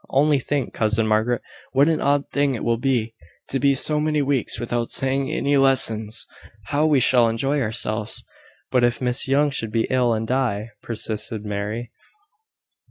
Only 0.09 0.39
think, 0.39 0.73
cousin 0.73 1.05
Margaret! 1.05 1.43
what 1.73 1.87
an 1.87 2.01
odd 2.01 2.27
thing 2.31 2.55
it 2.55 2.63
will 2.63 2.79
be, 2.79 3.13
to 3.49 3.59
be 3.59 3.75
so 3.75 3.99
many 3.99 4.23
weeks 4.23 4.59
without 4.59 4.91
saying 4.91 5.29
any 5.31 5.57
lessons! 5.57 6.25
How 6.69 6.87
we 6.87 6.99
shall 6.99 7.29
enjoy 7.29 7.61
ourselves!" 7.61 8.25
"But 8.71 8.83
if 8.83 8.99
Miss 8.99 9.27
Young 9.27 9.51
should 9.51 9.71
be 9.71 9.85
ill, 9.91 10.15
and 10.15 10.25
die!" 10.27 10.71
persisted 10.81 11.45
Mary. 11.45 11.91